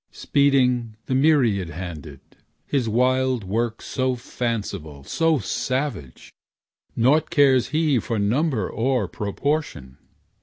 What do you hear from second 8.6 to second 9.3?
or